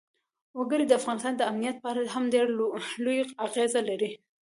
[0.57, 2.45] وګړي د افغانستان د امنیت په اړه هم ډېر
[3.05, 4.09] لوی اغېز لري.